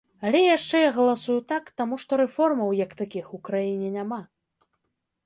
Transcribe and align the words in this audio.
Але 0.27 0.39
яшчэ 0.43 0.79
я 0.83 0.91
галасую 0.95 1.35
так, 1.51 1.67
таму 1.81 1.99
што 2.03 2.19
рэформаў, 2.21 2.71
як 2.79 2.97
такіх, 3.03 3.29
у 3.39 3.41
краіне 3.51 3.93
няма. 3.99 4.19